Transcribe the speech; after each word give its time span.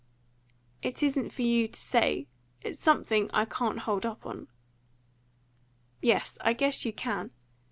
"It 0.81 1.03
isn't 1.03 1.29
for 1.29 1.43
you 1.43 1.67
to 1.67 1.79
say. 1.79 2.25
It's 2.63 2.79
something 2.79 3.29
I 3.35 3.45
can't 3.45 3.77
hold 3.81 4.03
up 4.03 4.25
on." 4.25 4.47
"Yes, 6.01 6.39
I 6.43 6.53
guess 6.53 6.85
you 6.85 6.91
can. 6.91 7.29